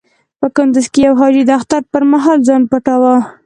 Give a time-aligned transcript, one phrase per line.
[0.39, 3.15] په کندز کې يو حاجي د اختر پر مهال ځان پټاوه.